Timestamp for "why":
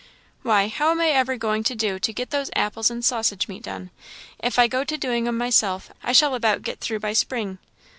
0.41-0.67